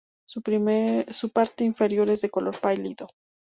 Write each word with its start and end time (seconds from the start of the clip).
Su 0.27 0.41
parte 1.31 1.63
inferior 1.63 2.09
es 2.09 2.21
de 2.21 2.31
color 2.31 2.59
pálido. 2.59 3.05